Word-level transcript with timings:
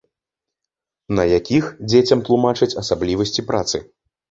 На 1.19 1.23
якіх 1.39 1.69
дзецям 1.91 2.25
тлумачаць 2.31 2.71
асаблівасці 2.85 3.49
працы. 3.53 3.85